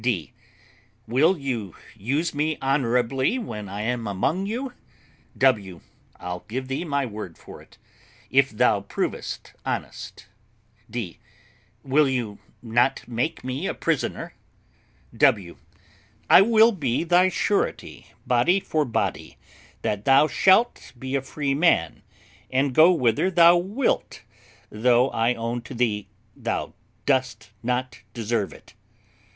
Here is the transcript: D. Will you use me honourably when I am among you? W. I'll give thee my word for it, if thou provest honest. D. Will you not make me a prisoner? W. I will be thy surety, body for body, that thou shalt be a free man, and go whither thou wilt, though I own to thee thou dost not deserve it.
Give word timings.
D. 0.03 0.33
Will 1.07 1.37
you 1.37 1.75
use 1.95 2.33
me 2.33 2.57
honourably 2.59 3.37
when 3.37 3.69
I 3.69 3.81
am 3.81 4.07
among 4.07 4.47
you? 4.47 4.73
W. 5.37 5.81
I'll 6.19 6.43
give 6.47 6.67
thee 6.69 6.83
my 6.83 7.05
word 7.05 7.37
for 7.37 7.61
it, 7.61 7.77
if 8.31 8.49
thou 8.49 8.79
provest 8.81 9.53
honest. 9.63 10.25
D. 10.89 11.19
Will 11.83 12.09
you 12.09 12.39
not 12.63 13.07
make 13.07 13.43
me 13.43 13.67
a 13.67 13.75
prisoner? 13.75 14.33
W. 15.15 15.57
I 16.31 16.41
will 16.41 16.71
be 16.71 17.03
thy 17.03 17.29
surety, 17.29 18.07
body 18.25 18.59
for 18.59 18.85
body, 18.85 19.37
that 19.83 20.05
thou 20.05 20.25
shalt 20.27 20.93
be 20.97 21.13
a 21.13 21.21
free 21.21 21.53
man, 21.53 22.01
and 22.49 22.73
go 22.73 22.91
whither 22.91 23.29
thou 23.29 23.55
wilt, 23.55 24.23
though 24.71 25.11
I 25.11 25.35
own 25.35 25.61
to 25.61 25.75
thee 25.75 26.07
thou 26.35 26.73
dost 27.05 27.51
not 27.61 28.01
deserve 28.15 28.51
it. 28.51 28.73